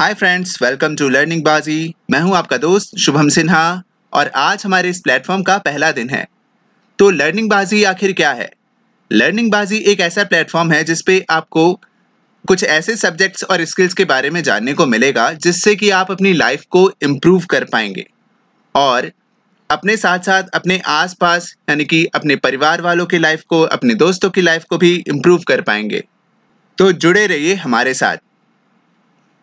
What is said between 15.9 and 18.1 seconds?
आप अपनी लाइफ को इम्प्रूव कर पाएँगे